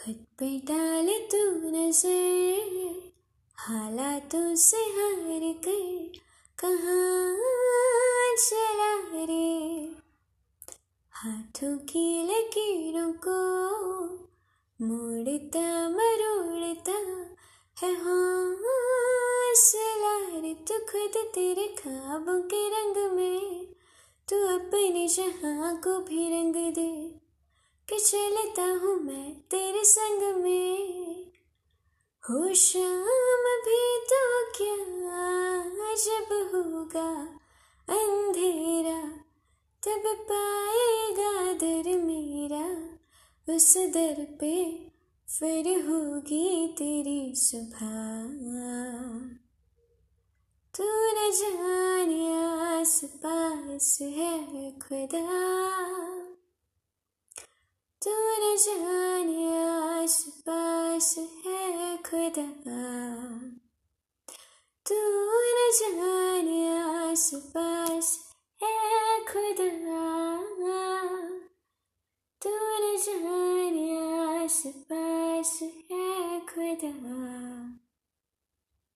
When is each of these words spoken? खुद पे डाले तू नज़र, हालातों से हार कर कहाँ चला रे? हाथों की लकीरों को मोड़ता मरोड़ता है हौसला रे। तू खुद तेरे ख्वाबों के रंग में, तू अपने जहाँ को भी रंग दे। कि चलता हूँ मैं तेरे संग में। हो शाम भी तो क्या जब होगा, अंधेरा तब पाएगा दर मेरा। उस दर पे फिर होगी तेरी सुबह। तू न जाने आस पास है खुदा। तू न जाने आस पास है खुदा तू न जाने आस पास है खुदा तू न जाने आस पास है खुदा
खुद 0.00 0.26
पे 0.38 0.58
डाले 0.58 1.28
तू 1.32 1.70
नज़र, 1.70 3.12
हालातों 3.58 4.54
से 4.54 4.76
हार 4.76 5.60
कर 5.64 6.18
कहाँ 6.58 7.36
चला 8.38 9.24
रे? 9.24 9.94
हाथों 11.12 11.78
की 11.78 12.22
लकीरों 12.22 13.12
को 13.26 13.38
मोड़ता 14.80 15.88
मरोड़ता 15.88 17.26
है 17.76 18.04
हौसला 18.04 20.40
रे। 20.40 20.54
तू 20.54 20.78
खुद 20.78 21.30
तेरे 21.34 21.76
ख्वाबों 21.78 22.42
के 22.42 22.68
रंग 22.68 23.12
में, 23.12 23.66
तू 24.28 24.46
अपने 24.46 25.08
जहाँ 25.08 25.76
को 25.76 26.00
भी 26.00 26.30
रंग 26.30 26.74
दे। 26.74 26.89
कि 27.90 27.98
चलता 27.98 28.62
हूँ 28.62 29.00
मैं 29.00 29.40
तेरे 29.40 29.84
संग 29.84 30.42
में। 30.42 31.32
हो 32.30 32.54
शाम 32.54 33.60
भी 33.66 34.06
तो 34.12 34.50
क्या 34.58 34.90
जब 35.94 36.50
होगा, 36.54 37.38
अंधेरा 37.88 39.00
तब 39.86 40.26
पाएगा 40.32 41.52
दर 41.52 41.98
मेरा। 41.98 42.98
उस 43.54 43.78
दर 43.78 44.36
पे 44.40 44.86
फिर 45.38 45.86
होगी 45.86 46.68
तेरी 46.68 47.34
सुबह। 47.34 48.22
तू 50.76 50.84
न 50.84 51.30
जाने 51.30 52.44
आस 52.80 53.00
पास 53.04 53.98
है 54.02 54.70
खुदा। 54.78 56.19
तू 58.60 58.66
न 58.66 58.76
जाने 58.76 59.58
आस 59.58 60.24
पास 60.48 61.14
है 61.18 61.96
खुदा 61.96 62.44
तू 64.86 64.96
न 65.56 65.70
जाने 65.78 66.68
आस 66.78 67.30
पास 67.56 68.08
है 68.62 69.20
खुदा 69.24 69.68
तू 72.42 72.50
न 72.50 72.96
जाने 73.06 73.88
आस 74.44 74.62
पास 74.66 75.58
है 75.62 76.40
खुदा 76.40 77.19